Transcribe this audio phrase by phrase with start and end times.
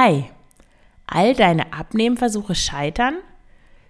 [0.00, 0.26] Hi,
[1.08, 3.16] all deine Abnehmversuche scheitern?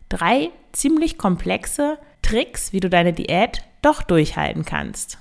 [0.09, 5.19] Drei ziemlich komplexe Tricks, wie du deine Diät doch durchhalten kannst.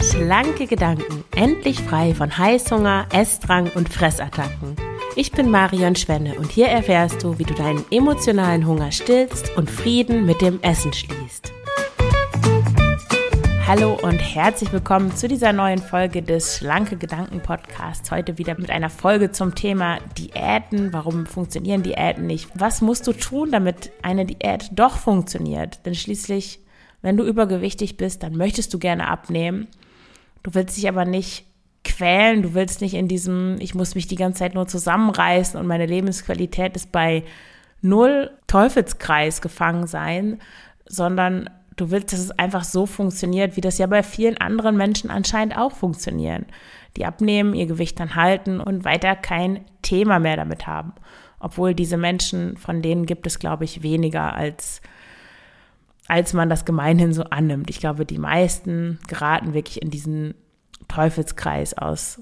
[0.00, 4.74] Schlanke Gedanken, endlich frei von Heißhunger, Essdrang und Fressattacken.
[5.16, 9.70] Ich bin Marion Schwenne und hier erfährst du, wie du deinen emotionalen Hunger stillst und
[9.70, 11.52] Frieden mit dem Essen schließt.
[13.68, 18.10] Hallo und herzlich willkommen zu dieser neuen Folge des Schlanke Gedanken Podcasts.
[18.10, 20.94] Heute wieder mit einer Folge zum Thema Diäten.
[20.94, 22.48] Warum funktionieren Diäten nicht?
[22.54, 25.84] Was musst du tun, damit eine Diät doch funktioniert?
[25.84, 26.60] Denn schließlich,
[27.02, 29.68] wenn du übergewichtig bist, dann möchtest du gerne abnehmen.
[30.42, 31.44] Du willst dich aber nicht
[31.84, 32.40] quälen.
[32.40, 35.84] Du willst nicht in diesem, ich muss mich die ganze Zeit nur zusammenreißen und meine
[35.84, 37.22] Lebensqualität ist bei
[37.82, 40.40] null Teufelskreis gefangen sein,
[40.86, 45.10] sondern Du willst, dass es einfach so funktioniert, wie das ja bei vielen anderen Menschen
[45.10, 46.44] anscheinend auch funktionieren.
[46.96, 50.92] Die abnehmen, ihr Gewicht dann halten und weiter kein Thema mehr damit haben.
[51.38, 54.80] Obwohl diese Menschen, von denen gibt es, glaube ich, weniger als,
[56.08, 57.70] als man das gemeinhin so annimmt.
[57.70, 60.34] Ich glaube, die meisten geraten wirklich in diesen
[60.88, 62.20] Teufelskreis aus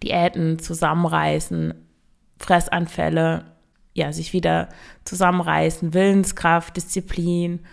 [0.00, 1.74] Diäten, Zusammenreißen,
[2.38, 3.46] Fressanfälle,
[3.94, 4.68] ja, sich wieder
[5.02, 7.66] zusammenreißen, Willenskraft, Disziplin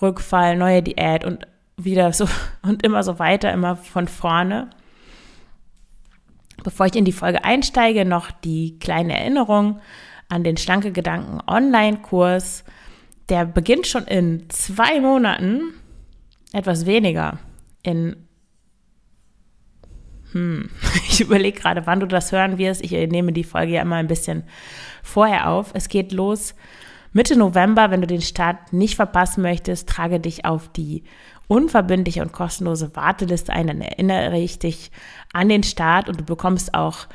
[0.00, 2.28] Rückfall, neue Diät und wieder so
[2.62, 4.70] und immer so weiter, immer von vorne.
[6.62, 9.80] Bevor ich in die Folge einsteige, noch die kleine Erinnerung
[10.28, 12.64] an den Schlanke Gedanken Online-Kurs.
[13.28, 15.72] Der beginnt schon in zwei Monaten,
[16.52, 17.38] etwas weniger,
[17.82, 18.16] in
[20.32, 20.70] hm,
[21.08, 22.82] ich überlege gerade, wann du das hören wirst.
[22.84, 24.44] Ich nehme die Folge ja immer ein bisschen
[25.02, 25.70] vorher auf.
[25.74, 26.54] Es geht los
[27.12, 31.02] Mitte November, wenn du den Start nicht verpassen möchtest, trage dich auf die
[31.48, 33.66] unverbindliche und kostenlose Warteliste ein.
[33.66, 34.92] Dann erinnere ich dich
[35.32, 37.08] an den Start und du bekommst auch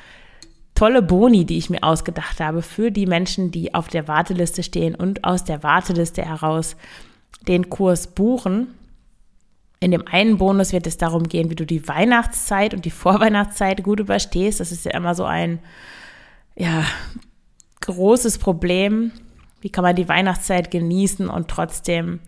[0.75, 4.93] tolle Boni, die ich mir ausgedacht habe für die Menschen, die auf der Warteliste stehen
[4.93, 6.75] und aus der Warteliste heraus
[7.47, 8.67] den Kurs buchen.
[9.79, 13.83] In dem einen Bonus wird es darum gehen, wie du die Weihnachtszeit und die Vorweihnachtszeit
[13.83, 14.59] gut überstehst.
[14.59, 15.59] Das ist ja immer so ein
[16.57, 16.83] ja,
[17.81, 19.11] großes Problem
[19.65, 22.19] wie kann man die Weihnachtszeit genießen und trotzdem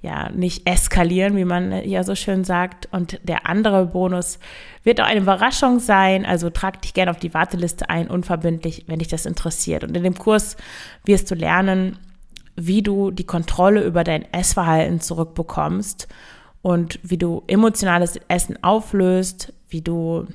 [0.00, 2.88] ja nicht eskalieren, wie man ja so schön sagt.
[2.90, 4.40] Und der andere Bonus
[4.82, 6.26] wird auch eine Überraschung sein.
[6.26, 9.84] Also trag dich gerne auf die Warteliste ein, unverbindlich, wenn dich das interessiert.
[9.84, 10.56] Und in dem Kurs
[11.04, 12.00] wirst du lernen,
[12.56, 16.08] wie du die Kontrolle über dein Essverhalten zurückbekommst
[16.62, 20.26] und wie du emotionales Essen auflöst, wie du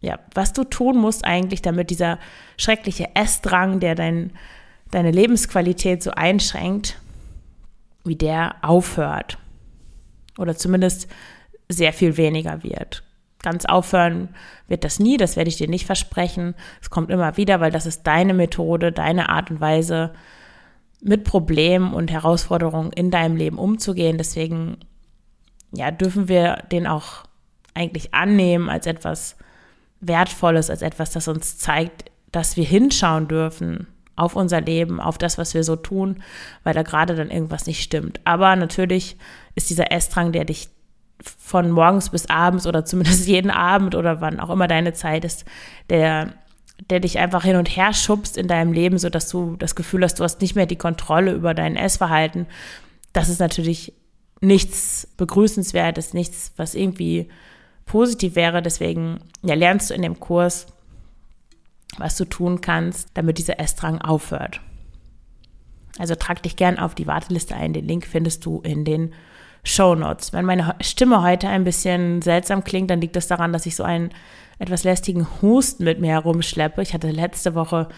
[0.00, 2.18] ja, was du tun musst eigentlich, damit dieser
[2.56, 4.32] schreckliche Essdrang, der dein
[4.90, 6.98] deine Lebensqualität so einschränkt,
[8.04, 9.38] wie der aufhört.
[10.38, 11.08] Oder zumindest
[11.68, 13.02] sehr viel weniger wird.
[13.42, 14.30] Ganz aufhören
[14.66, 16.54] wird das nie, das werde ich dir nicht versprechen.
[16.80, 20.12] Es kommt immer wieder, weil das ist deine Methode, deine Art und Weise,
[21.00, 24.18] mit Problemen und Herausforderungen in deinem Leben umzugehen.
[24.18, 24.78] Deswegen
[25.72, 27.24] ja, dürfen wir den auch
[27.74, 29.36] eigentlich annehmen als etwas
[30.00, 33.86] Wertvolles, als etwas, das uns zeigt, dass wir hinschauen dürfen,
[34.18, 36.22] auf unser Leben, auf das, was wir so tun,
[36.64, 38.20] weil da gerade dann irgendwas nicht stimmt.
[38.24, 39.16] Aber natürlich
[39.54, 40.68] ist dieser Essdrang, der dich
[41.22, 45.44] von morgens bis abends oder zumindest jeden Abend oder wann auch immer deine Zeit ist,
[45.90, 46.34] der,
[46.90, 50.20] der dich einfach hin und her schubst in deinem Leben, sodass du das Gefühl hast,
[50.20, 52.46] du hast nicht mehr die Kontrolle über dein Essverhalten.
[53.12, 53.92] Das ist natürlich
[54.40, 57.28] nichts Begrüßenswertes, nichts, was irgendwie
[57.86, 58.62] positiv wäre.
[58.62, 60.66] Deswegen ja, lernst du in dem Kurs
[61.96, 64.60] was du tun kannst, damit dieser Essdrang aufhört.
[65.98, 67.72] Also trag dich gern auf die Warteliste ein.
[67.72, 69.14] Den Link findest du in den
[69.64, 70.32] Show Notes.
[70.32, 73.82] Wenn meine Stimme heute ein bisschen seltsam klingt, dann liegt das daran, dass ich so
[73.82, 74.10] einen
[74.58, 76.82] etwas lästigen Husten mit mir herumschleppe.
[76.82, 77.88] Ich hatte letzte Woche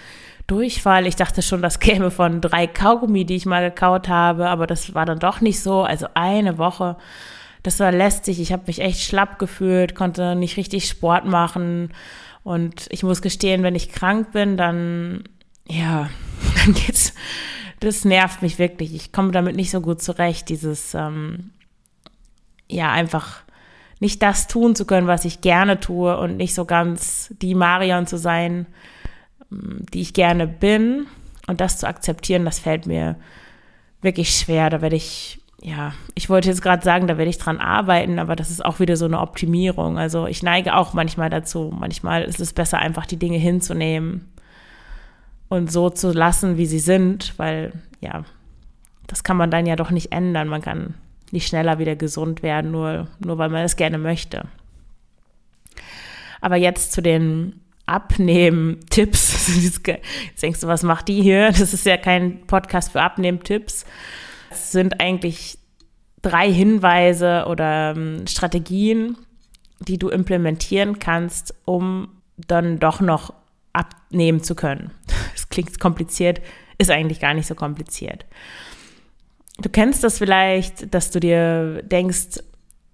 [0.46, 1.06] Durchfall.
[1.06, 4.94] Ich dachte schon, das käme von drei Kaugummi, die ich mal gekaut habe, aber das
[4.94, 5.82] war dann doch nicht so.
[5.82, 6.96] Also eine Woche.
[7.62, 8.40] Das war lästig.
[8.40, 11.92] Ich habe mich echt schlapp gefühlt, konnte nicht richtig Sport machen
[12.42, 15.24] und ich muss gestehen, wenn ich krank bin, dann,
[15.68, 16.10] ja,
[16.64, 17.14] dann geht's,
[17.80, 18.94] das nervt mich wirklich.
[18.94, 21.50] Ich komme damit nicht so gut zurecht, dieses, ähm,
[22.68, 23.42] ja, einfach
[24.00, 28.06] nicht das tun zu können, was ich gerne tue und nicht so ganz die Marion
[28.06, 28.66] zu sein,
[29.50, 31.06] ähm, die ich gerne bin.
[31.46, 33.16] Und das zu akzeptieren, das fällt mir
[34.02, 34.70] wirklich schwer.
[34.70, 38.34] Da werde ich ja, ich wollte jetzt gerade sagen, da werde ich dran arbeiten, aber
[38.34, 39.98] das ist auch wieder so eine Optimierung.
[39.98, 41.72] Also ich neige auch manchmal dazu.
[41.78, 44.28] Manchmal ist es besser, einfach die Dinge hinzunehmen
[45.48, 48.24] und so zu lassen, wie sie sind, weil ja,
[49.06, 50.48] das kann man dann ja doch nicht ändern.
[50.48, 50.94] Man kann
[51.30, 54.44] nicht schneller wieder gesund werden, nur, nur weil man es gerne möchte.
[56.40, 59.50] Aber jetzt zu den Abnehmen-Tipps.
[59.86, 61.48] Jetzt denkst du, was macht die hier?
[61.48, 63.84] Das ist ja kein Podcast für Abnehmen-Tipps.
[64.50, 65.58] Es sind eigentlich
[66.22, 69.16] drei Hinweise oder ähm, Strategien,
[69.78, 73.32] die du implementieren kannst, um dann doch noch
[73.72, 74.90] abnehmen zu können.
[75.32, 76.40] Das klingt kompliziert,
[76.78, 78.26] ist eigentlich gar nicht so kompliziert.
[79.58, 82.40] Du kennst das vielleicht, dass du dir denkst,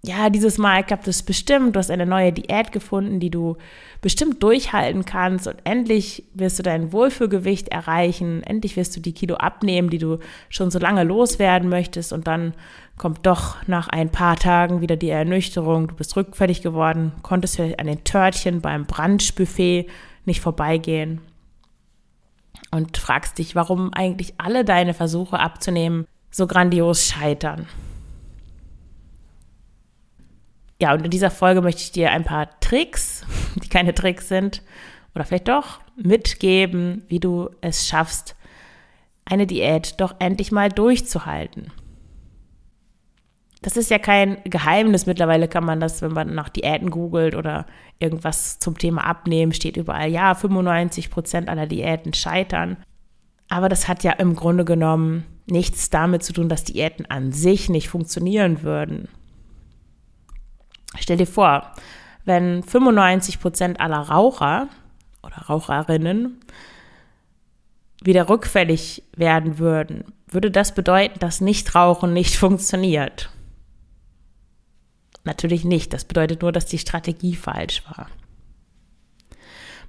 [0.06, 3.56] ja, dieses Mal klappt es bestimmt, du hast eine neue Diät gefunden, die du
[4.00, 5.48] bestimmt durchhalten kannst.
[5.48, 10.18] Und endlich wirst du dein Wohlfühlgewicht erreichen, endlich wirst du die Kilo abnehmen, die du
[10.48, 12.12] schon so lange loswerden möchtest.
[12.12, 12.54] Und dann
[12.96, 17.80] kommt doch nach ein paar Tagen wieder die Ernüchterung, du bist rückfällig geworden, konntest vielleicht
[17.80, 19.88] an den Törtchen beim Brunchbuffet
[20.24, 21.20] nicht vorbeigehen.
[22.70, 27.66] Und fragst dich, warum eigentlich alle deine Versuche abzunehmen so grandios scheitern
[30.80, 33.24] ja, und in dieser Folge möchte ich dir ein paar Tricks,
[33.62, 34.62] die keine Tricks sind,
[35.14, 38.36] oder vielleicht doch, mitgeben, wie du es schaffst,
[39.24, 41.72] eine Diät doch endlich mal durchzuhalten.
[43.62, 45.06] Das ist ja kein Geheimnis.
[45.06, 47.66] Mittlerweile kann man das, wenn man nach Diäten googelt oder
[47.98, 52.76] irgendwas zum Thema Abnehmen, steht überall, ja, 95 Prozent aller Diäten scheitern.
[53.48, 57.68] Aber das hat ja im Grunde genommen nichts damit zu tun, dass Diäten an sich
[57.68, 59.08] nicht funktionieren würden.
[60.98, 61.72] Stell dir vor,
[62.24, 64.68] wenn 95 Prozent aller Raucher
[65.22, 66.40] oder Raucherinnen
[68.02, 73.30] wieder rückfällig werden würden, würde das bedeuten, dass Nichtrauchen nicht funktioniert.
[75.24, 75.92] Natürlich nicht.
[75.92, 78.06] Das bedeutet nur, dass die Strategie falsch war.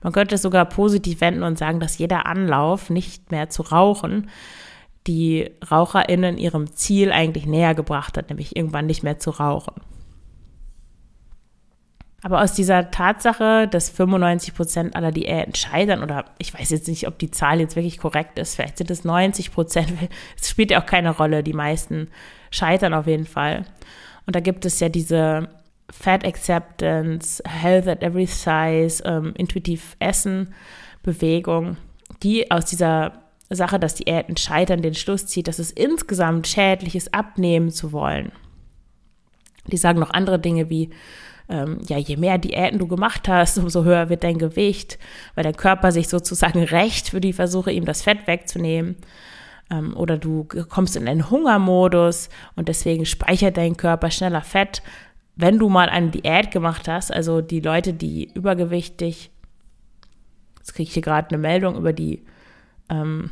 [0.01, 4.29] Man könnte es sogar positiv wenden und sagen, dass jeder Anlauf, nicht mehr zu rauchen,
[5.07, 9.73] die RaucherInnen ihrem Ziel eigentlich näher gebracht hat, nämlich irgendwann nicht mehr zu rauchen.
[12.27, 17.07] Aber aus dieser Tatsache, dass 95 Prozent aller Diäten scheitern, oder ich weiß jetzt nicht,
[17.07, 19.93] ob die Zahl jetzt wirklich korrekt ist, vielleicht sind es 90 Prozent,
[20.37, 22.09] es spielt ja auch keine Rolle, die meisten
[22.51, 23.63] scheitern auf jeden Fall.
[24.25, 25.47] Und da gibt es ja diese
[25.89, 30.53] Fat Acceptance, Health at Every Size, ähm, intuitiv Essen,
[31.03, 31.77] Bewegung,
[32.23, 37.13] die aus dieser Sache, dass Diäten scheitern, den Schluss zieht, dass es insgesamt schädlich ist,
[37.13, 38.33] abnehmen zu wollen.
[39.67, 40.89] Die sagen noch andere Dinge wie,
[41.49, 44.99] ähm, ja, je mehr Diäten du gemacht hast, umso höher wird dein Gewicht,
[45.35, 48.97] weil der Körper sich sozusagen rächt für die Versuche, ihm das Fett wegzunehmen.
[49.69, 54.81] Ähm, oder du kommst in einen Hungermodus und deswegen speichert dein Körper schneller Fett.
[55.35, 59.29] Wenn du mal eine Diät gemacht hast, also die Leute, die übergewichtig,
[60.57, 62.23] jetzt kriege ich hier gerade eine Meldung über die
[62.89, 63.31] ähm,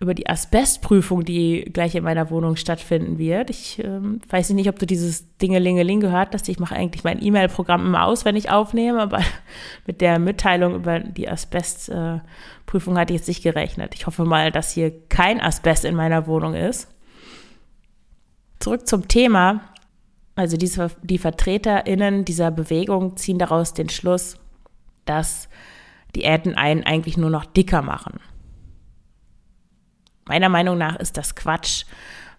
[0.00, 3.50] über die Asbestprüfung, die gleich in meiner Wohnung stattfinden wird.
[3.50, 6.48] Ich ähm, weiß nicht, ob du dieses Dingelingeling gehört hast.
[6.48, 9.20] Ich mache eigentlich mein E-Mail-Programm immer aus, wenn ich aufnehme, aber
[9.86, 13.94] mit der Mitteilung über die Asbestprüfung äh, hatte ich jetzt nicht gerechnet.
[13.96, 16.88] Ich hoffe mal, dass hier kein Asbest in meiner Wohnung ist.
[18.60, 19.62] Zurück zum Thema.
[20.36, 24.36] Also diese, die VertreterInnen dieser Bewegung ziehen daraus den Schluss,
[25.04, 25.48] dass
[26.14, 28.20] Diäten einen eigentlich nur noch dicker machen.
[30.28, 31.84] Meiner Meinung nach ist das Quatsch,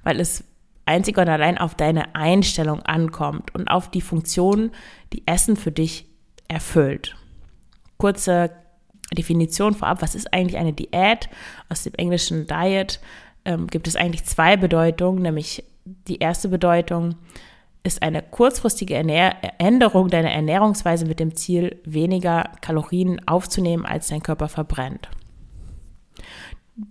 [0.03, 0.43] weil es
[0.85, 4.71] einzig und allein auf deine Einstellung ankommt und auf die Funktion,
[5.11, 6.07] die Essen für dich
[6.47, 7.15] erfüllt.
[7.97, 8.51] Kurze
[9.13, 11.29] Definition vorab, was ist eigentlich eine Diät?
[11.67, 12.99] Aus dem englischen Diet
[13.43, 17.15] ähm, gibt es eigentlich zwei Bedeutungen, nämlich die erste Bedeutung
[17.81, 24.21] ist eine kurzfristige Ernähr Änderung deiner Ernährungsweise mit dem Ziel, weniger Kalorien aufzunehmen, als dein
[24.21, 25.09] Körper verbrennt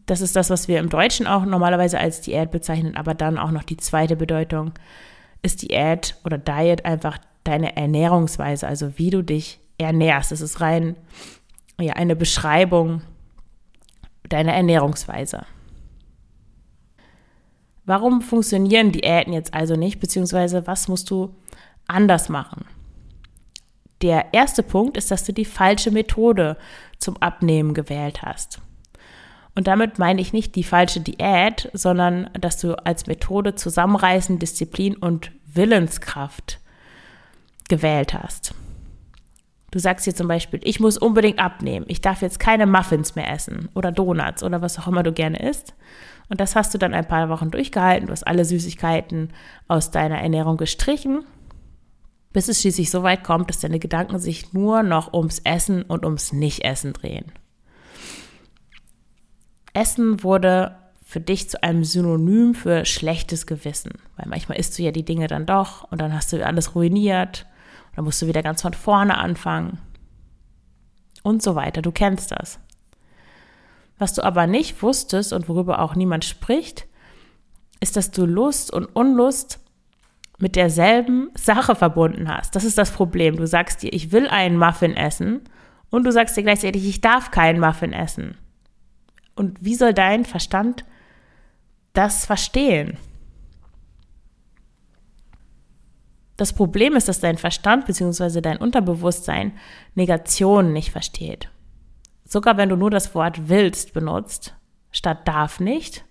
[0.07, 3.51] das ist das, was wir im Deutschen auch normalerweise als Diät bezeichnen, aber dann auch
[3.51, 4.73] noch die zweite Bedeutung
[5.43, 10.33] ist Diät oder Diet einfach deine Ernährungsweise, also wie du dich ernährst.
[10.33, 10.97] Das ist rein
[11.81, 13.03] ja, eine Beschreibung
[14.29, 15.47] deiner Ernährungsweise.
[17.85, 21.35] Warum funktionieren Diäten jetzt also nicht, beziehungsweise was musst du
[21.87, 22.67] anders machen?
[24.03, 26.59] Der erste Punkt ist, dass du die falsche Methode
[26.99, 28.61] zum Abnehmen gewählt hast.
[29.59, 34.95] Und damit meine ich nicht die falsche Diät, sondern dass du als Methode Zusammenreißen, Disziplin
[34.95, 36.61] und Willenskraft
[37.69, 38.55] gewählt hast.
[39.73, 41.87] Du sagst dir zum Beispiel, ich muss unbedingt abnehmen.
[41.89, 45.41] Ich darf jetzt keine Muffins mehr essen oder Donuts oder was auch immer du gerne
[45.41, 45.75] isst.
[46.29, 48.07] Und das hast du dann ein paar Wochen durchgehalten.
[48.07, 49.33] Du hast alle Süßigkeiten
[49.67, 51.25] aus deiner Ernährung gestrichen,
[52.33, 56.05] bis es schließlich so weit kommt, dass deine Gedanken sich nur noch ums Essen und
[56.05, 57.33] ums Nicht-Essen drehen.
[59.75, 63.93] Essen wurde für dich zu einem Synonym für schlechtes Gewissen.
[64.17, 67.47] Weil manchmal isst du ja die Dinge dann doch und dann hast du alles ruiniert.
[67.89, 69.79] Und dann musst du wieder ganz von vorne anfangen.
[71.23, 71.81] Und so weiter.
[71.83, 72.61] Du kennst das.
[73.99, 76.87] Was du aber nicht wusstest und worüber auch niemand spricht,
[77.81, 79.61] ist, dass du Lust und Unlust
[80.39, 82.55] mit derselben Sache verbunden hast.
[82.55, 83.37] Das ist das Problem.
[83.37, 85.41] Du sagst dir, ich will einen Muffin essen
[85.91, 88.37] und du sagst dir gleichzeitig, ich darf keinen Muffin essen.
[89.39, 90.85] Und wie soll dein Verstand
[91.93, 92.97] das verstehen.
[96.37, 98.41] Das Problem ist, dass dein Verstand bzw.
[98.41, 99.53] dein Unterbewusstsein
[99.97, 101.49] Negation nicht versteht.
[102.25, 104.55] Sogar wenn du nur das Wort willst benutzt,
[104.93, 106.05] statt darf nicht,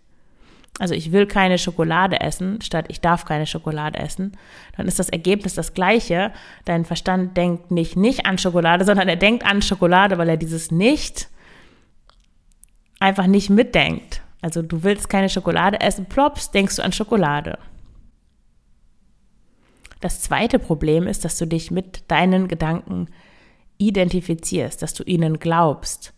[0.80, 4.38] also ich will keine Schokolade essen, statt ich darf keine Schokolade essen,
[4.76, 6.34] dann ist das Ergebnis das gleiche.
[6.66, 10.70] Dein Verstand denkt nicht nicht an Schokolade, sondern er denkt an Schokolade, weil er dieses
[10.70, 11.30] nicht
[13.00, 14.22] einfach nicht mitdenkt.
[14.42, 17.58] Also du willst keine Schokolade essen, plops, denkst du an Schokolade.
[20.00, 23.08] Das zweite Problem ist, dass du dich mit deinen Gedanken
[23.80, 26.14] identifizierst, dass du ihnen glaubst.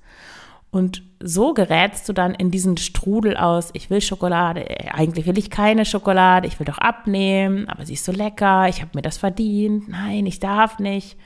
[0.71, 5.49] Und so gerätst du dann in diesen Strudel aus, ich will Schokolade, eigentlich will ich
[5.49, 9.17] keine Schokolade, ich will doch abnehmen, aber sie ist so lecker, ich habe mir das
[9.17, 11.17] verdient, nein, ich darf nicht.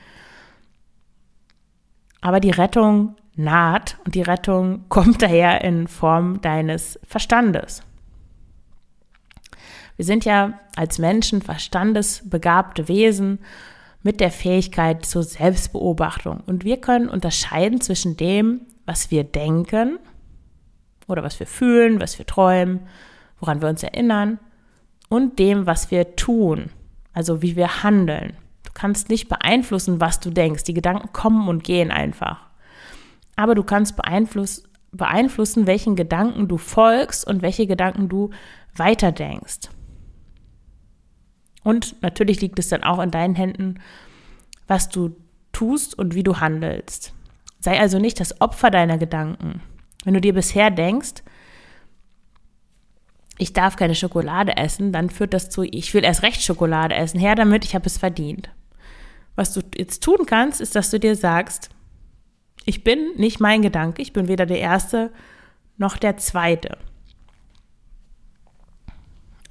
[2.22, 7.82] Aber die Rettung naht und die Rettung kommt daher in Form deines Verstandes.
[9.96, 13.38] Wir sind ja als Menschen verstandesbegabte Wesen
[14.02, 19.98] mit der Fähigkeit zur Selbstbeobachtung und wir können unterscheiden zwischen dem, was wir denken
[21.06, 22.80] oder was wir fühlen, was wir träumen,
[23.38, 24.40] woran wir uns erinnern
[25.08, 26.70] und dem, was wir tun,
[27.12, 28.36] also wie wir handeln.
[28.64, 30.64] Du kannst nicht beeinflussen, was du denkst.
[30.64, 32.40] Die Gedanken kommen und gehen einfach
[33.36, 34.62] aber du kannst beeinfluss,
[34.92, 38.30] beeinflussen, welchen Gedanken du folgst und welche Gedanken du
[38.76, 39.70] weiterdenkst.
[41.62, 43.80] Und natürlich liegt es dann auch in deinen Händen,
[44.66, 45.16] was du
[45.52, 47.14] tust und wie du handelst.
[47.60, 49.62] Sei also nicht das Opfer deiner Gedanken.
[50.04, 51.22] Wenn du dir bisher denkst,
[53.38, 57.18] ich darf keine Schokolade essen, dann führt das zu, ich will erst recht Schokolade essen,
[57.18, 58.50] her damit, ich habe es verdient.
[59.34, 61.70] Was du jetzt tun kannst, ist, dass du dir sagst,
[62.64, 65.10] ich bin nicht mein Gedanke, ich bin weder der Erste
[65.76, 66.78] noch der Zweite.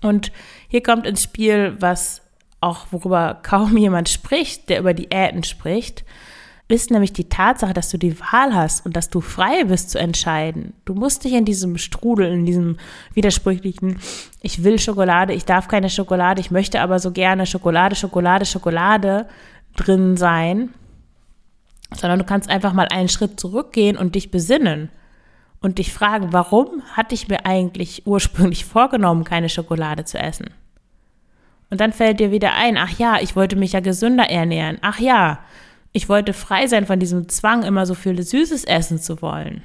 [0.02, 0.32] Und
[0.68, 2.22] hier kommt ins Spiel, was
[2.60, 6.04] auch worüber kaum jemand spricht, der über Diäten spricht,
[6.70, 10.00] ist nämlich die Tatsache, dass du die Wahl hast und dass du frei bist zu
[10.00, 10.74] entscheiden.
[10.86, 12.78] Du musst dich in diesem Strudel, in diesem
[13.14, 14.00] widersprüchlichen,
[14.42, 19.28] ich will Schokolade, ich darf keine Schokolade, ich möchte aber so gerne Schokolade, Schokolade, Schokolade
[19.76, 20.74] drin sein
[21.96, 24.90] sondern du kannst einfach mal einen Schritt zurückgehen und dich besinnen
[25.62, 30.48] und dich fragen, warum hatte ich mir eigentlich ursprünglich vorgenommen, keine Schokolade zu essen?
[31.70, 34.78] Und dann fällt dir wieder ein, ach ja, ich wollte mich ja gesünder ernähren.
[34.82, 35.40] Ach ja,
[35.92, 39.64] ich wollte frei sein von diesem Zwang, immer so viel Süßes essen zu wollen.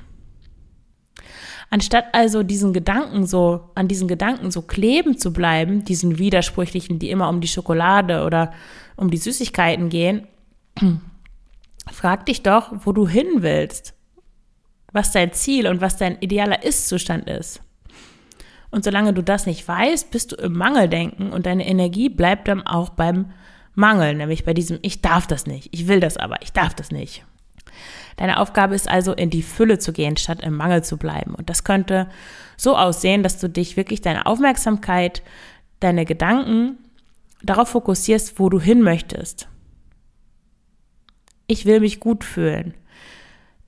[1.71, 7.11] Anstatt also diesen Gedanken so, an diesen Gedanken so kleben zu bleiben, diesen widersprüchlichen, die
[7.11, 8.53] immer um die Schokolade oder
[8.97, 10.27] um die Süßigkeiten gehen,
[11.93, 13.95] Frag dich doch, wo du hin willst,
[14.93, 17.63] was dein Ziel und was dein idealer Ist-Zustand ist.
[18.71, 22.67] Und solange du das nicht weißt, bist du im Mangeldenken und deine Energie bleibt dann
[22.67, 23.33] auch beim
[23.75, 26.91] Mangel, nämlich bei diesem Ich darf das nicht, ich will das aber, ich darf das
[26.91, 27.25] nicht.
[28.17, 31.35] Deine Aufgabe ist also, in die Fülle zu gehen, statt im Mangel zu bleiben.
[31.35, 32.09] Und das könnte
[32.57, 35.23] so aussehen, dass du dich wirklich deine Aufmerksamkeit,
[35.79, 36.79] deine Gedanken
[37.43, 39.49] darauf fokussierst, wo du hin möchtest.
[41.49, 42.75] Ich will mich gut fühlen.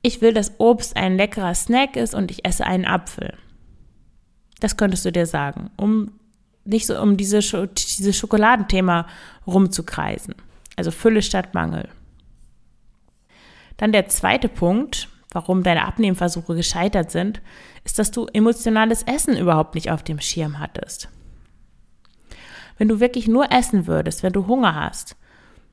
[0.03, 3.35] Ich will, dass Obst ein leckerer Snack ist und ich esse einen Apfel.
[4.61, 6.13] Das könntest du dir sagen, um
[6.65, 9.07] nicht so um diese, dieses Schokoladenthema
[9.47, 10.35] rumzukreisen.
[10.77, 11.89] Also Fülle statt Mangel.
[13.79, 17.41] Dann der zweite Punkt, warum deine Abnehmversuche gescheitert sind,
[17.85, 21.09] ist, dass du emotionales Essen überhaupt nicht auf dem Schirm hattest.
[22.77, 25.17] Wenn du wirklich nur essen würdest, wenn du Hunger hast,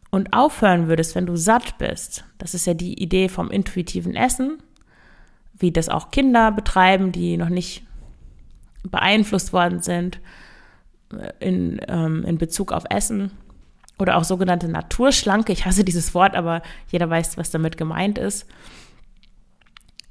[0.09, 4.61] und aufhören würdest, wenn du satt bist, das ist ja die Idee vom intuitiven Essen,
[5.53, 7.83] wie das auch Kinder betreiben, die noch nicht
[8.83, 10.19] beeinflusst worden sind
[11.11, 13.31] äh, in, ähm, in Bezug auf Essen
[13.99, 15.51] oder auch sogenannte Naturschlanke.
[15.51, 16.61] Ich hasse dieses Wort, aber
[16.91, 18.45] jeder weiß, was damit gemeint ist.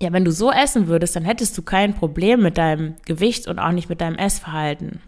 [0.03, 3.59] Ja, wenn du so essen würdest, dann hättest du kein Problem mit deinem Gewicht und
[3.59, 5.01] auch nicht mit deinem Essverhalten.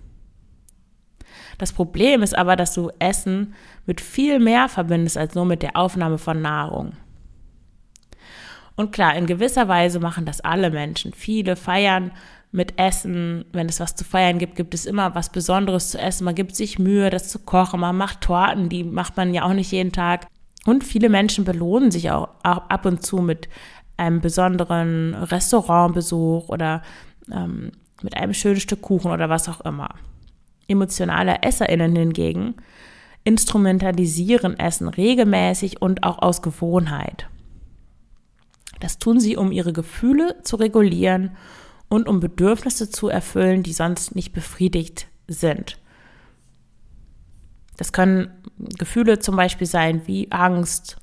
[1.59, 5.77] Das Problem ist aber, dass du Essen mit viel mehr verbindest als nur mit der
[5.77, 6.93] Aufnahme von Nahrung.
[8.77, 11.13] Und klar, in gewisser Weise machen das alle Menschen.
[11.13, 12.13] Viele feiern
[12.53, 13.45] mit Essen.
[13.53, 16.25] Wenn es was zu feiern gibt, gibt es immer was Besonderes zu essen.
[16.25, 17.81] Man gibt sich Mühe, das zu kochen.
[17.81, 20.27] Man macht Torten, die macht man ja auch nicht jeden Tag.
[20.65, 23.49] Und viele Menschen belohnen sich auch, ab und zu mit
[23.97, 26.83] einem besonderen Restaurantbesuch oder
[27.33, 27.73] ähm,
[28.03, 29.89] mit einem schönen Stück Kuchen oder was auch immer.
[30.69, 32.55] Emotionale EsserInnen hingegen
[33.25, 37.29] instrumentalisieren Essen regelmäßig und auch aus Gewohnheit.
[38.81, 41.37] Das tun sie, um ihre Gefühle zu regulieren
[41.89, 45.79] und um Bedürfnisse zu erfüllen, die sonst nicht befriedigt sind.
[47.77, 48.31] Das können
[48.79, 50.97] Gefühle zum Beispiel sein wie Angst,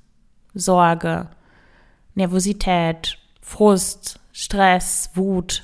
[0.53, 1.29] Sorge,
[2.15, 5.63] Nervosität, Frust, Stress, Wut,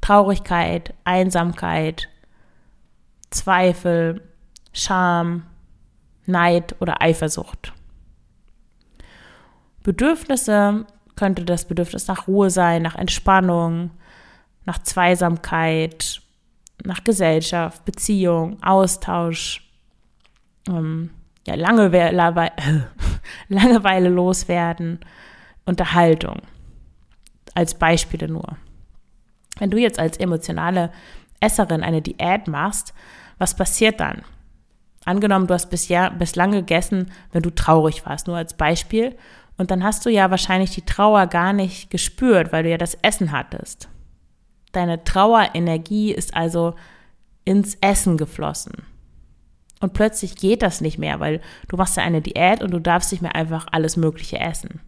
[0.00, 2.08] Traurigkeit, Einsamkeit,
[3.34, 4.22] Zweifel,
[4.72, 5.44] Scham,
[6.26, 7.72] Neid oder Eifersucht.
[9.82, 10.86] Bedürfnisse
[11.16, 13.90] könnte das Bedürfnis nach Ruhe sein, nach Entspannung,
[14.64, 16.22] nach Zweisamkeit,
[16.82, 19.70] nach Gesellschaft, Beziehung, Austausch,
[20.68, 21.10] ähm,
[21.46, 22.16] ja, Langeweile,
[23.48, 25.00] Langeweile loswerden,
[25.66, 26.40] Unterhaltung.
[27.54, 28.56] Als Beispiele nur.
[29.58, 30.90] Wenn du jetzt als emotionale
[31.40, 32.94] Esserin eine Diät machst,
[33.38, 34.22] was passiert dann?
[35.04, 39.16] Angenommen, du hast bisher, bislang gegessen, wenn du traurig warst, nur als Beispiel.
[39.56, 42.96] Und dann hast du ja wahrscheinlich die Trauer gar nicht gespürt, weil du ja das
[43.02, 43.88] Essen hattest.
[44.72, 46.74] Deine Trauerenergie ist also
[47.44, 48.72] ins Essen geflossen.
[49.80, 53.12] Und plötzlich geht das nicht mehr, weil du machst ja eine Diät und du darfst
[53.12, 54.80] nicht mehr einfach alles Mögliche essen.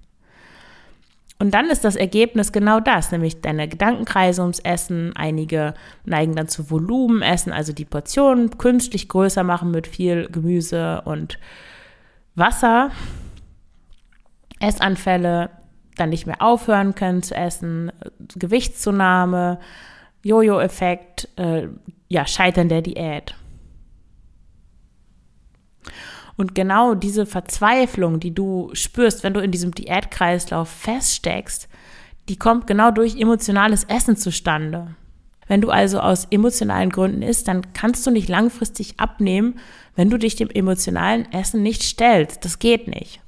[1.39, 5.15] Und dann ist das Ergebnis genau das, nämlich deine Gedankenkreise ums Essen.
[5.17, 5.75] Einige
[6.05, 11.39] neigen dann zu Volumenessen, also die Portionen künstlich größer machen mit viel Gemüse und
[12.35, 12.91] Wasser.
[14.61, 15.51] Essanfälle,
[15.97, 17.93] dann nicht mehr aufhören können zu essen,
[18.35, 19.59] Gewichtszunahme,
[20.23, 21.69] Jojo-Effekt, äh,
[22.09, 23.35] ja, Scheitern der Diät.
[26.37, 31.69] Und genau diese Verzweiflung, die du spürst, wenn du in diesem Diätkreislauf feststeckst,
[32.29, 34.95] die kommt genau durch emotionales Essen zustande.
[35.49, 39.59] Wenn du also aus emotionalen Gründen isst, dann kannst du nicht langfristig abnehmen,
[39.95, 42.45] wenn du dich dem emotionalen Essen nicht stellst.
[42.45, 43.21] Das geht nicht.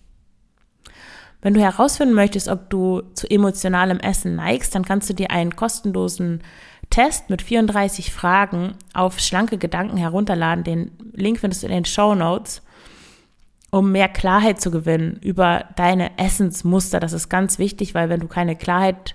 [1.41, 5.55] Wenn du herausfinden möchtest, ob du zu emotionalem Essen neigst, dann kannst du dir einen
[5.55, 6.43] kostenlosen
[6.91, 10.65] Test mit 34 Fragen auf schlanke Gedanken herunterladen.
[10.65, 12.63] Den Link findest du in den Show Notes
[13.71, 17.01] um mehr Klarheit zu gewinnen über deine Essensmuster.
[17.01, 19.15] Das ist ganz wichtig, weil wenn du keine Klarheit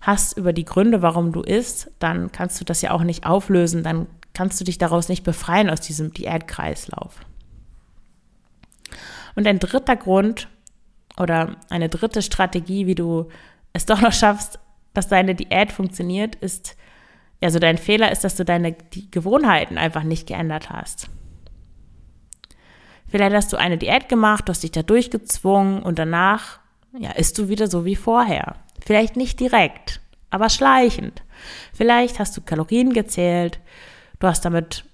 [0.00, 3.82] hast über die Gründe, warum du isst, dann kannst du das ja auch nicht auflösen,
[3.82, 7.20] dann kannst du dich daraus nicht befreien aus diesem Diätkreislauf.
[9.34, 10.48] Und ein dritter Grund
[11.18, 13.28] oder eine dritte Strategie, wie du
[13.72, 14.58] es doch noch schaffst,
[14.92, 16.76] dass deine Diät funktioniert, ist,
[17.42, 18.72] also dein Fehler ist, dass du deine
[19.10, 21.08] Gewohnheiten einfach nicht geändert hast.
[23.08, 26.58] Vielleicht hast du eine Diät gemacht, du hast dich da durchgezwungen und danach,
[26.98, 28.56] ja, isst du wieder so wie vorher.
[28.84, 31.22] Vielleicht nicht direkt, aber schleichend.
[31.72, 33.60] Vielleicht hast du Kalorien gezählt,
[34.18, 34.84] du hast damit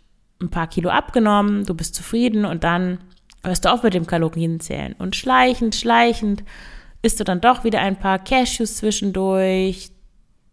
[0.41, 2.99] ein paar Kilo abgenommen, du bist zufrieden und dann
[3.45, 4.95] hörst du auf mit dem Kalorienzählen.
[4.99, 6.45] Und schleichend, schleichend
[7.03, 9.91] isst du dann doch wieder ein paar Cashews zwischendurch,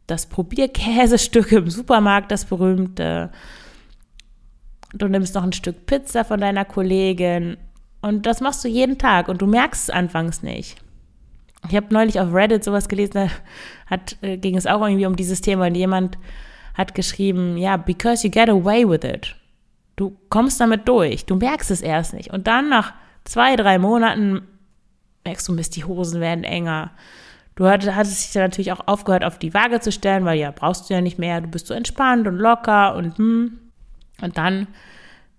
[0.07, 3.31] das Probierkäsestück im Supermarkt, das berühmte,
[4.93, 7.57] du nimmst noch ein Stück Pizza von deiner Kollegin
[8.01, 10.77] und das machst du jeden Tag und du merkst es anfangs nicht.
[11.67, 13.27] Ich habe neulich auf Reddit sowas gelesen, da
[13.87, 16.17] hat, äh, ging es auch irgendwie um dieses Thema und jemand
[16.73, 19.35] hat geschrieben, ja, because you get away with it.
[19.97, 22.31] Du kommst damit durch, du merkst es erst nicht.
[22.31, 22.93] Und dann nach
[23.25, 24.47] zwei, drei Monaten
[25.25, 26.91] merkst du, Mist, die Hosen werden enger.
[27.55, 30.89] Du hattest dich dann natürlich auch aufgehört, auf die Waage zu stellen, weil ja, brauchst
[30.89, 33.59] du ja nicht mehr, du bist so entspannt und locker und hm.
[34.21, 34.67] Und dann,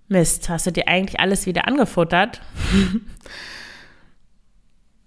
[0.09, 2.41] Mist, hast du dir eigentlich alles wieder angefuttert.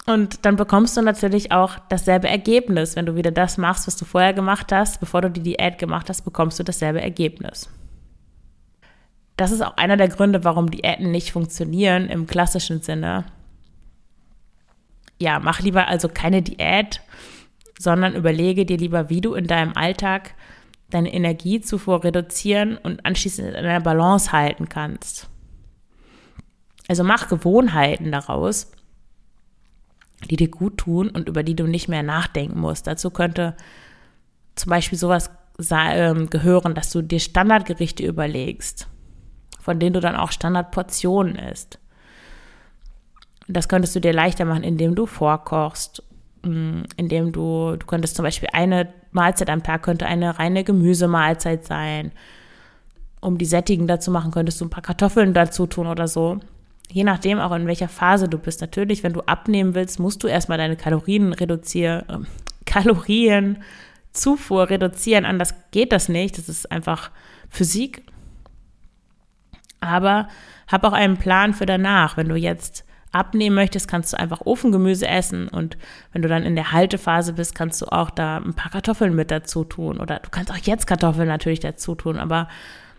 [0.06, 2.96] Und dann bekommst du natürlich auch dasselbe Ergebnis.
[2.96, 6.10] Wenn du wieder das machst, was du vorher gemacht hast, bevor du die Diät gemacht
[6.10, 7.70] hast, bekommst du dasselbe Ergebnis.
[9.38, 13.26] Das ist auch einer der Gründe, warum Diäten nicht funktionieren im klassischen Sinne.
[15.20, 17.02] Ja, mach lieber also keine Diät,
[17.80, 20.36] sondern überlege dir lieber, wie du in deinem Alltag
[20.94, 25.30] deine Energiezufuhr reduzieren und anschließend in einer Balance halten kannst.
[26.88, 28.72] Also mach Gewohnheiten daraus,
[30.30, 32.88] die dir gut tun und über die du nicht mehr nachdenken musst.
[32.88, 33.56] Dazu könnte
[34.56, 35.32] zum Beispiel sowas
[35.72, 38.88] ähm, gehören, dass du dir Standardgerichte überlegst,
[39.60, 41.80] von denen du dann auch Standardportionen isst.
[43.48, 46.04] Das könntest du dir leichter machen, indem du vorkochst,
[46.44, 51.66] mm, indem du, du könntest zum Beispiel eine Mahlzeit am Tag könnte eine reine Gemüsemahlzeit
[51.66, 52.12] sein.
[53.22, 56.40] Um die sättigender zu machen, könntest du ein paar Kartoffeln dazu tun oder so.
[56.92, 58.62] Je nachdem auch in welcher Phase du bist.
[58.62, 62.20] Natürlich, wenn du abnehmen willst, musst du erstmal deine Kalorien reduzieren, äh,
[62.66, 65.26] Kalorienzufuhr reduzieren.
[65.26, 66.38] Anders geht das nicht.
[66.38, 67.12] Das ist einfach
[67.50, 68.04] Physik.
[69.80, 70.28] Aber
[70.68, 72.18] hab auch einen Plan für danach.
[72.18, 75.78] Wenn du jetzt abnehmen möchtest, kannst du einfach Ofengemüse essen und
[76.12, 79.32] wenn du dann in der Haltephase bist, kannst du auch da ein paar Kartoffeln mit
[79.32, 82.50] dazu tun oder du kannst auch jetzt Kartoffeln natürlich dazu tun, aber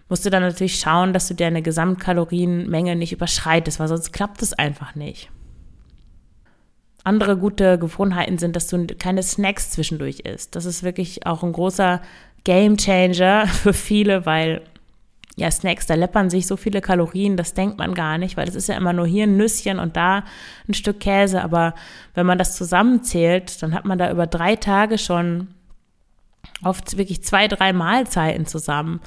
[0.09, 4.53] musst du dann natürlich schauen, dass du deine Gesamtkalorienmenge nicht überschreitest, weil sonst klappt es
[4.53, 5.31] einfach nicht.
[7.03, 10.57] Andere gute Gewohnheiten sind, dass du keine Snacks zwischendurch isst.
[10.57, 12.00] Das ist wirklich auch ein großer
[12.44, 14.62] Game Changer für viele, weil
[15.37, 18.55] ja, Snacks, da läppern sich so viele Kalorien, das denkt man gar nicht, weil es
[18.55, 20.25] ist ja immer nur hier ein Nüsschen und da
[20.68, 21.42] ein Stück Käse.
[21.42, 21.75] Aber
[22.14, 25.49] wenn man das zusammenzählt, dann hat man da über drei Tage schon
[26.62, 29.01] oft wirklich zwei, drei Mahlzeiten zusammen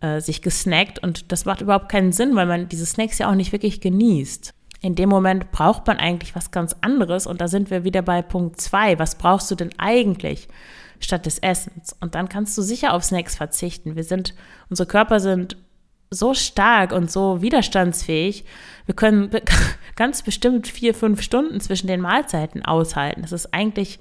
[0.00, 3.34] äh, sich gesnackt und das macht überhaupt keinen Sinn, weil man diese Snacks ja auch
[3.34, 4.52] nicht wirklich genießt.
[4.82, 8.22] In dem Moment braucht man eigentlich was ganz anderes und da sind wir wieder bei
[8.22, 8.98] Punkt zwei.
[8.98, 10.48] Was brauchst du denn eigentlich
[11.00, 11.94] statt des Essens?
[12.00, 13.96] Und dann kannst du sicher auf Snacks verzichten.
[13.96, 14.34] Wir sind,
[14.68, 15.56] unsere Körper sind
[16.10, 18.44] so stark und so widerstandsfähig.
[18.86, 19.30] Wir können
[19.96, 23.22] ganz bestimmt vier, fünf Stunden zwischen den Mahlzeiten aushalten.
[23.22, 24.00] Das ist eigentlich,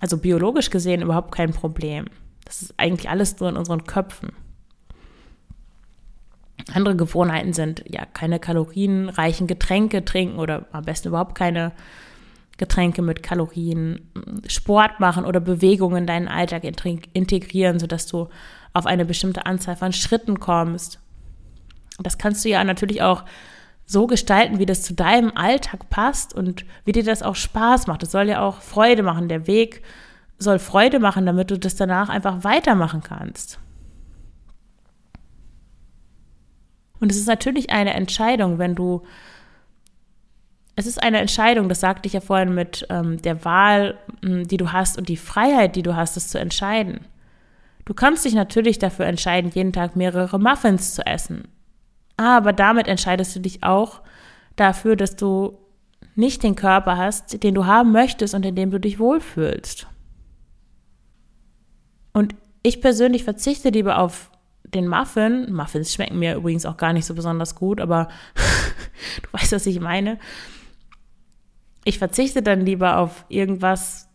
[0.00, 2.06] also biologisch gesehen, überhaupt kein Problem.
[2.44, 4.32] Das ist eigentlich alles nur in unseren Köpfen.
[6.72, 11.72] Andere Gewohnheiten sind ja keine kalorienreichen Getränke trinken oder am besten überhaupt keine
[12.56, 14.10] Getränke mit Kalorien,
[14.46, 18.28] Sport machen oder Bewegungen in deinen Alltag integrieren, sodass du
[18.72, 21.00] auf eine bestimmte Anzahl von Schritten kommst.
[21.98, 23.24] Das kannst du ja natürlich auch
[23.86, 28.02] so gestalten, wie das zu deinem Alltag passt und wie dir das auch Spaß macht.
[28.02, 29.28] Es soll ja auch Freude machen.
[29.28, 29.82] Der Weg
[30.38, 33.58] soll Freude machen, damit du das danach einfach weitermachen kannst.
[37.00, 39.02] Und es ist natürlich eine Entscheidung, wenn du,
[40.76, 44.56] es ist eine Entscheidung, das sagte ich ja vorhin mit ähm, der Wahl, hm, die
[44.56, 47.00] du hast und die Freiheit, die du hast, das zu entscheiden.
[47.84, 51.48] Du kannst dich natürlich dafür entscheiden, jeden Tag mehrere Muffins zu essen.
[52.16, 54.00] Aber damit entscheidest du dich auch
[54.56, 55.58] dafür, dass du
[56.14, 59.88] nicht den Körper hast, den du haben möchtest und in dem du dich wohlfühlst.
[62.12, 64.30] Und ich persönlich verzichte lieber auf
[64.62, 65.52] den Muffin.
[65.52, 68.08] Muffins schmecken mir übrigens auch gar nicht so besonders gut, aber
[69.22, 70.18] du weißt, was ich meine.
[71.84, 74.08] Ich verzichte dann lieber auf irgendwas,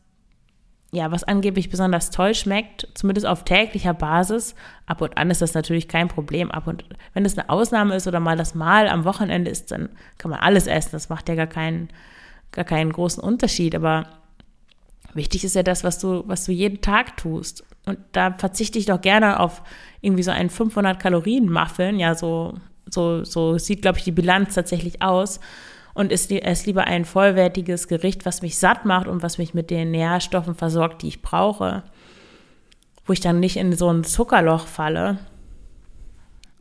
[0.91, 4.55] ja, was angeblich besonders toll schmeckt, zumindest auf täglicher Basis.
[4.87, 6.49] Ab und an ist das natürlich kein Problem.
[6.49, 9.89] Ab und wenn es eine Ausnahme ist oder mal das Mal am Wochenende ist, dann
[10.17, 10.89] kann man alles essen.
[10.93, 11.89] Das macht ja gar keinen,
[12.51, 13.75] gar keinen großen Unterschied.
[13.75, 14.07] Aber
[15.13, 17.63] wichtig ist ja das, was du, was du jeden Tag tust.
[17.85, 19.61] Und da verzichte ich doch gerne auf
[20.01, 21.99] irgendwie so einen 500 Kalorien Muffin.
[21.99, 22.55] Ja, so,
[22.89, 25.39] so, so sieht, glaube ich, die Bilanz tatsächlich aus
[25.99, 29.69] und ist es lieber ein vollwertiges Gericht, was mich satt macht und was mich mit
[29.69, 31.83] den Nährstoffen versorgt, die ich brauche,
[33.05, 35.17] wo ich dann nicht in so ein Zuckerloch falle.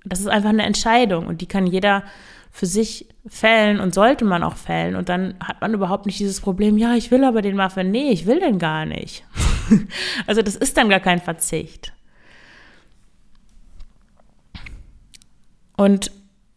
[0.04, 2.02] Das ist einfach eine Entscheidung und die kann jeder
[2.50, 4.96] für sich fällen und sollte man auch fällen.
[4.96, 7.92] Und dann hat man überhaupt nicht dieses Problem, ja, ich will aber den Muffin.
[7.92, 9.24] Nee, ich will den gar nicht.
[10.26, 11.92] also das ist dann gar kein Verzicht.
[15.76, 16.10] Und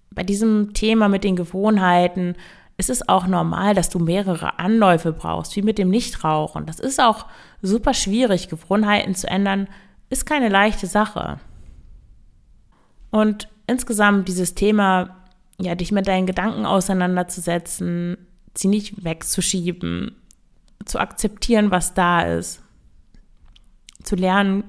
[0.10, 2.36] bei diesem Thema mit den Gewohnheiten
[2.78, 6.66] ist es auch normal, dass du mehrere Anläufe brauchst, wie mit dem Nichtrauchen.
[6.66, 7.26] Das ist auch
[7.62, 8.50] super schwierig.
[8.50, 9.68] Gewohnheiten zu ändern
[10.10, 11.40] ist keine leichte Sache.
[13.12, 15.18] Und insgesamt dieses Thema,
[15.60, 18.18] ja, dich mit deinen Gedanken auseinanderzusetzen,
[18.56, 20.16] sie nicht wegzuschieben,
[20.86, 22.62] zu akzeptieren, was da ist,
[24.04, 24.64] zu lernen,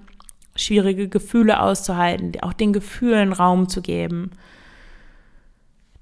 [0.55, 4.33] schwierige Gefühle auszuhalten, auch den Gefühlen Raum zu geben,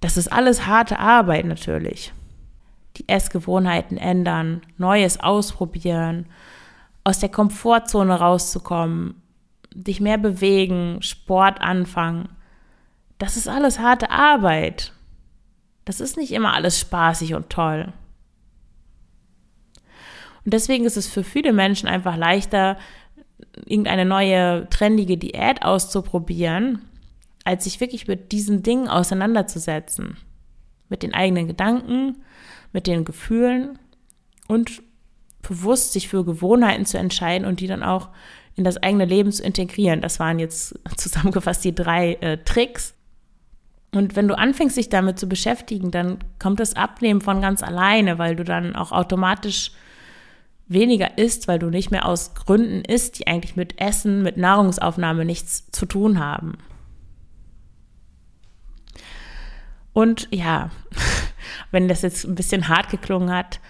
[0.00, 2.12] das ist alles harte Arbeit natürlich.
[2.96, 6.26] Die Essgewohnheiten ändern, Neues ausprobieren,
[7.04, 9.22] aus der Komfortzone rauszukommen,
[9.72, 12.28] dich mehr bewegen, Sport anfangen.
[13.18, 14.92] Das ist alles harte Arbeit.
[15.84, 17.92] Das ist nicht immer alles spaßig und toll.
[20.44, 22.78] Und deswegen ist es für viele Menschen einfach leichter,
[23.66, 26.82] irgendeine neue trendige Diät auszuprobieren,
[27.44, 30.16] als sich wirklich mit diesen Dingen auseinanderzusetzen.
[30.88, 32.16] Mit den eigenen Gedanken,
[32.72, 33.78] mit den Gefühlen
[34.48, 34.82] und
[35.42, 38.08] bewusst sich für Gewohnheiten zu entscheiden und die dann auch
[38.56, 40.00] in das eigene Leben zu integrieren.
[40.00, 42.94] Das waren jetzt zusammengefasst die drei äh, Tricks.
[43.92, 48.18] Und wenn du anfängst, dich damit zu beschäftigen, dann kommt das Abnehmen von ganz alleine,
[48.18, 49.72] weil du dann auch automatisch
[50.68, 55.24] weniger isst, weil du nicht mehr aus Gründen isst, die eigentlich mit Essen, mit Nahrungsaufnahme
[55.24, 56.58] nichts zu tun haben.
[59.92, 60.70] Und ja,
[61.70, 63.60] wenn das jetzt ein bisschen hart geklungen hat,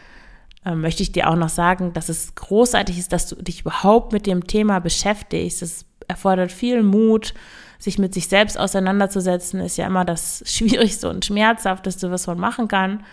[0.65, 4.13] äh, möchte ich dir auch noch sagen, dass es großartig ist, dass du dich überhaupt
[4.13, 5.63] mit dem Thema beschäftigst.
[5.63, 7.35] Es erfordert viel Mut,
[7.79, 12.69] sich mit sich selbst auseinanderzusetzen, ist ja immer das Schwierigste und Schmerzhafteste, was man machen
[12.69, 13.05] kann.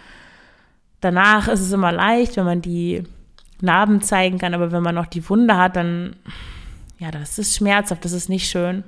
[1.00, 3.04] Danach ist es immer leicht, wenn man die
[3.62, 6.15] Narben zeigen kann, aber wenn man noch die Wunde hat, dann,
[7.00, 8.84] ja, das ist schmerzhaft, das ist nicht schön.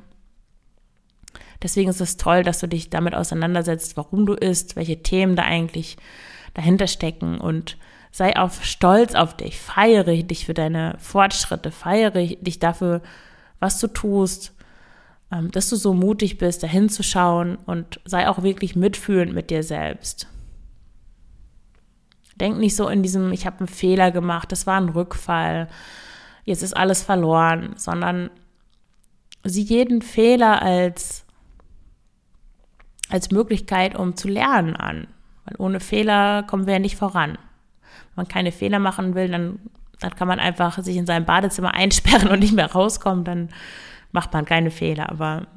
[1.62, 5.44] Deswegen ist es toll, dass du dich damit auseinandersetzt, warum du isst, welche Themen da
[5.44, 5.98] eigentlich
[6.54, 7.78] dahinter stecken und
[8.12, 13.02] sei auf stolz auf dich, feiere dich für deine Fortschritte, feiere dich dafür,
[13.60, 14.56] was du tust,
[15.32, 19.50] ähm, dass du so mutig bist, dahin zu schauen und sei auch wirklich mitfühlend mit
[19.50, 20.28] dir selbst.
[22.36, 25.68] Denk nicht so in diesem, ich habe einen Fehler gemacht, das war ein Rückfall,
[26.46, 28.30] jetzt ist alles verloren, sondern
[29.44, 31.26] sieh jeden Fehler als,
[33.10, 35.08] als Möglichkeit, um zu lernen an.
[35.46, 37.32] Weil ohne Fehler kommen wir ja nicht voran.
[37.32, 39.60] Wenn man keine Fehler machen will, dann,
[40.00, 43.50] dann kann man einfach sich in seinem Badezimmer einsperren und nicht mehr rauskommen, dann
[44.12, 45.10] macht man keine Fehler.
[45.10, 45.48] Aber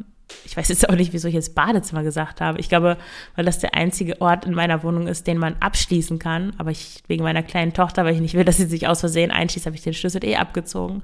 [0.44, 2.58] ich weiß jetzt auch nicht, wieso ich jetzt Badezimmer gesagt habe.
[2.58, 2.96] Ich glaube,
[3.36, 6.52] weil das der einzige Ort in meiner Wohnung ist, den man abschließen kann.
[6.58, 9.30] Aber ich, wegen meiner kleinen Tochter, weil ich nicht will, dass sie sich aus Versehen
[9.30, 11.02] einschließt, habe ich den Schlüssel eh abgezogen.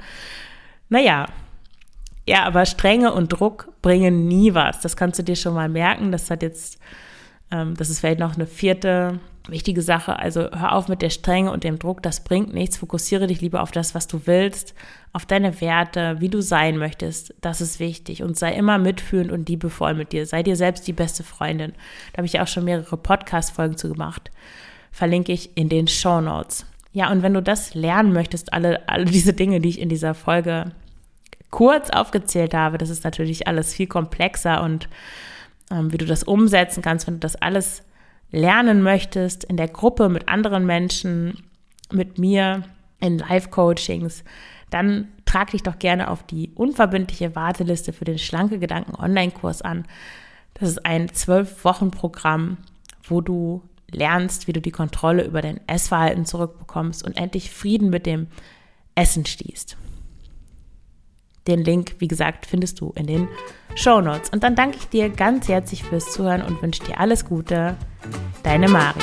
[0.89, 1.27] Naja.
[2.29, 4.81] Ja, aber Strenge und Druck bringen nie was.
[4.81, 6.13] Das kannst du dir schon mal merken.
[6.13, 6.79] Das hat jetzt,
[7.51, 10.19] ähm, das ist vielleicht noch eine vierte wichtige Sache.
[10.19, 12.77] Also hör auf mit der Strenge und dem Druck, das bringt nichts.
[12.77, 14.75] Fokussiere dich lieber auf das, was du willst,
[15.15, 17.33] auf deine Werte, wie du sein möchtest.
[17.41, 20.27] Das ist wichtig und sei immer mitfühlend und liebevoll mit dir.
[20.27, 21.73] Sei dir selbst die beste Freundin.
[22.13, 24.31] Da habe ich auch schon mehrere Podcast-Folgen zu gemacht.
[24.93, 26.67] Verlinke ich in den Show Notes.
[26.93, 30.13] Ja, und wenn du das lernen möchtest, alle, alle diese Dinge, die ich in dieser
[30.13, 30.73] Folge
[31.51, 34.89] kurz aufgezählt habe, das ist natürlich alles viel komplexer und
[35.71, 37.83] ähm, wie du das umsetzen kannst, wenn du das alles
[38.31, 41.43] lernen möchtest, in der Gruppe mit anderen Menschen,
[41.91, 42.65] mit mir
[43.01, 44.25] in Live-Coachings,
[44.71, 49.87] dann trag dich doch gerne auf die unverbindliche Warteliste für den Schlanke Gedanken Online-Kurs an.
[50.55, 52.59] Das ist ein zwölf-Wochen-Programm,
[53.05, 58.05] wo du lernst, wie du die Kontrolle über dein Essverhalten zurückbekommst und endlich Frieden mit
[58.05, 58.27] dem
[58.95, 59.79] Essen stehst.
[61.49, 63.29] Den Link, wie gesagt, findest du in den
[63.75, 64.31] Show Notes.
[64.31, 67.75] Und dann danke ich dir ganz herzlich fürs Zuhören und wünsche dir alles Gute.
[68.43, 69.03] Deine Maria.